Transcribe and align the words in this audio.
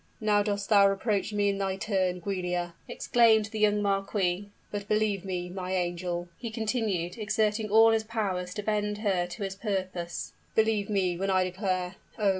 "Now 0.19 0.41
dost 0.41 0.67
thou 0.69 0.87
reproach 0.89 1.31
me 1.31 1.47
in 1.49 1.59
thy 1.59 1.75
turn, 1.75 2.23
Giulia!" 2.23 2.73
exclaimed 2.87 3.45
the 3.51 3.59
young 3.59 3.83
marquis. 3.83 4.49
"But 4.71 4.87
believe 4.87 5.23
me, 5.23 5.47
my 5.47 5.75
angel," 5.75 6.27
he 6.39 6.49
continued, 6.49 7.19
exerting 7.19 7.69
all 7.69 7.91
his 7.91 8.03
powers 8.03 8.55
to 8.55 8.63
bend 8.63 8.97
her 8.97 9.27
to 9.27 9.43
his 9.43 9.55
purpose, 9.55 10.33
"believe 10.55 10.89
me 10.89 11.17
when 11.17 11.29
I 11.29 11.43
declare 11.43 11.97
oh! 12.17 12.29